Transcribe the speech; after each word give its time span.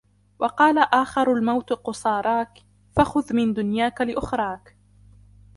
وَقَالَ 0.39 0.77
آخَرُ 0.77 1.33
الْمَوْتُ 1.33 1.73
قُصَارَاك، 1.73 2.59
فَخُذْ 2.95 3.33
مِنْ 3.35 3.53
دُنْيَاك 3.53 4.01
لِأُخْرَاك 4.01 4.77